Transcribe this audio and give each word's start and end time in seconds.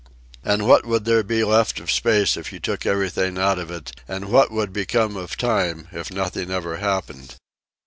And 0.43 0.65
what 0.67 0.83
would 0.83 1.05
there 1.05 1.21
be 1.21 1.43
left 1.43 1.79
of 1.79 1.91
space 1.91 2.35
if 2.35 2.51
you 2.51 2.59
took 2.59 2.87
everything 2.87 3.37
out 3.37 3.59
of 3.59 3.69
it, 3.69 3.91
and 4.07 4.31
what 4.31 4.49
would 4.49 4.73
become 4.73 5.15
of 5.15 5.37
time 5.37 5.89
if 5.91 6.09
nothing 6.09 6.49
ever 6.49 6.77
happened? 6.77 7.35